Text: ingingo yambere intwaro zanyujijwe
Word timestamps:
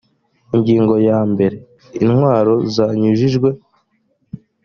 ingingo 0.55 0.95
yambere 1.07 1.57
intwaro 2.03 2.53
zanyujijwe 2.75 3.49